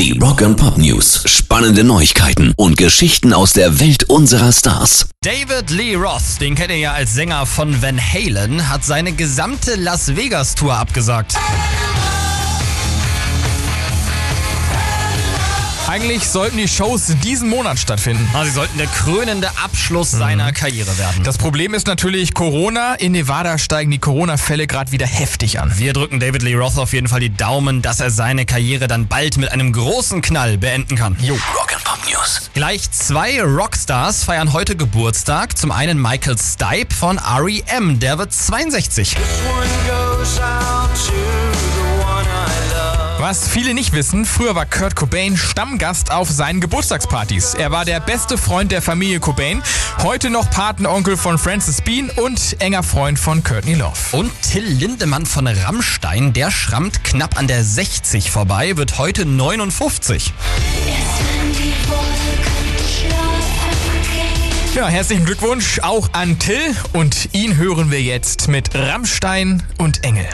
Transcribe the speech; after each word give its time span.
Die 0.00 0.18
Rock 0.18 0.40
and 0.40 0.56
Pop 0.56 0.78
News. 0.78 1.24
Spannende 1.26 1.84
Neuigkeiten 1.84 2.54
und 2.56 2.78
Geschichten 2.78 3.34
aus 3.34 3.52
der 3.52 3.80
Welt 3.80 4.04
unserer 4.04 4.50
Stars. 4.50 5.10
David 5.20 5.68
Lee 5.68 5.94
Roth, 5.94 6.40
den 6.40 6.54
kennt 6.54 6.70
ihr 6.70 6.78
ja 6.78 6.92
als 6.94 7.12
Sänger 7.12 7.44
von 7.44 7.82
Van 7.82 8.00
Halen, 8.00 8.70
hat 8.70 8.82
seine 8.82 9.12
gesamte 9.12 9.74
Las 9.74 10.16
Vegas 10.16 10.54
Tour 10.54 10.72
abgesagt. 10.74 11.36
Eigentlich 15.90 16.28
sollten 16.28 16.56
die 16.56 16.68
Shows 16.68 17.12
diesen 17.24 17.48
Monat 17.48 17.80
stattfinden. 17.80 18.24
Na, 18.32 18.44
sie 18.44 18.52
sollten 18.52 18.78
der 18.78 18.86
krönende 18.86 19.50
Abschluss 19.60 20.12
seiner 20.12 20.52
Karriere 20.52 20.96
werden. 20.98 21.24
Das 21.24 21.36
Problem 21.36 21.74
ist 21.74 21.88
natürlich 21.88 22.32
Corona. 22.32 22.94
In 22.94 23.10
Nevada 23.10 23.58
steigen 23.58 23.90
die 23.90 23.98
Corona-Fälle 23.98 24.68
gerade 24.68 24.92
wieder 24.92 25.08
heftig 25.08 25.58
an. 25.58 25.76
Wir 25.78 25.92
drücken 25.92 26.20
David 26.20 26.44
Lee 26.44 26.54
Roth 26.54 26.78
auf 26.78 26.92
jeden 26.92 27.08
Fall 27.08 27.18
die 27.18 27.34
Daumen, 27.34 27.82
dass 27.82 27.98
er 27.98 28.12
seine 28.12 28.46
Karriere 28.46 28.86
dann 28.86 29.08
bald 29.08 29.36
mit 29.36 29.50
einem 29.50 29.72
großen 29.72 30.22
Knall 30.22 30.58
beenden 30.58 30.94
kann. 30.94 31.16
Jo. 31.20 31.34
Rock 31.58 31.74
and 31.74 31.82
Pop 31.82 31.98
News. 32.08 32.50
Gleich 32.54 32.88
zwei 32.92 33.42
Rockstars 33.42 34.22
feiern 34.22 34.52
heute 34.52 34.76
Geburtstag. 34.76 35.58
Zum 35.58 35.72
einen 35.72 36.00
Michael 36.00 36.36
Stipe 36.38 36.94
von 36.94 37.18
R.E.M., 37.18 37.98
der 37.98 38.16
wird 38.16 38.32
62. 38.32 39.16
Was 43.20 43.46
viele 43.46 43.74
nicht 43.74 43.92
wissen, 43.92 44.24
früher 44.24 44.54
war 44.54 44.64
Kurt 44.64 44.96
Cobain 44.96 45.36
Stammgast 45.36 46.10
auf 46.10 46.30
seinen 46.30 46.58
Geburtstagspartys. 46.62 47.52
Er 47.52 47.70
war 47.70 47.84
der 47.84 48.00
beste 48.00 48.38
Freund 48.38 48.72
der 48.72 48.80
Familie 48.80 49.20
Cobain, 49.20 49.62
heute 50.02 50.30
noch 50.30 50.48
Patenonkel 50.48 51.18
von 51.18 51.36
Francis 51.36 51.82
Bean 51.82 52.08
und 52.16 52.56
enger 52.60 52.82
Freund 52.82 53.18
von 53.18 53.44
Courtney 53.44 53.74
Love. 53.74 53.92
Und 54.12 54.32
Till 54.40 54.64
Lindemann 54.64 55.26
von 55.26 55.46
Rammstein, 55.46 56.32
der 56.32 56.50
schrammt 56.50 57.04
knapp 57.04 57.38
an 57.38 57.46
der 57.46 57.62
60 57.62 58.30
vorbei, 58.30 58.78
wird 58.78 58.96
heute 58.96 59.26
59. 59.26 60.32
Ja, 64.74 64.88
herzlichen 64.88 65.26
Glückwunsch 65.26 65.80
auch 65.80 66.08
an 66.14 66.38
Till 66.38 66.74
und 66.94 67.28
ihn 67.34 67.58
hören 67.58 67.90
wir 67.90 68.00
jetzt 68.00 68.48
mit 68.48 68.74
Rammstein 68.74 69.62
und 69.76 70.04
Engel. 70.04 70.30